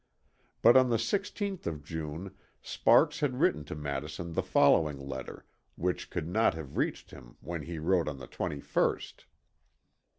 But 0.63 0.75
on 0.75 0.89
the 0.89 0.97
16th 0.97 1.67
of 1.67 1.83
June 1.83 2.33
Sparks 2.63 3.19
had 3.19 3.39
written 3.39 3.63
to 3.65 3.75
Madison 3.75 4.33
the 4.33 4.41
following 4.41 4.97
letter 4.97 5.45
which 5.75 6.09
could 6.09 6.27
not 6.27 6.55
have 6.55 6.75
reached 6.75 7.11
him 7.11 7.37
when 7.39 7.61
he 7.61 7.77
wrote 7.77 8.07
on 8.07 8.17
the 8.17 8.27
21st. 8.27 9.25